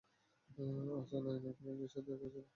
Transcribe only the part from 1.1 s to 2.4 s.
নায়নার friend এর সাথে দেখা